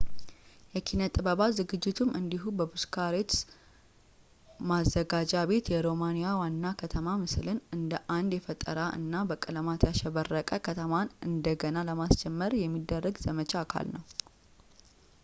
የኪነ-ጥበባት 0.75 1.51
ዝግጅቱም 1.57 2.13
እንዲሁ 2.19 2.43
በቡካሬስት 2.59 3.33
ማዘጋጃ 4.69 5.33
ቤት 5.49 5.67
የሮማኒያ 5.73 6.29
ዋና 6.41 6.65
ከተማ 6.81 7.13
ምስልን 7.23 7.59
እንደ 7.79 7.93
አንድ 8.17 8.31
የፈጠራ 8.37 8.79
እና 8.99 9.13
በቀለማት 9.31 9.85
ያሸበረቀ 9.89 10.49
ከተማን 10.69 11.13
እንደገና 11.31 11.83
ለማስጀመር 11.91 12.53
የሚደረግ 12.65 13.17
ዘመቻ 13.27 13.53
አካል 13.67 13.87
ነው 13.97 14.03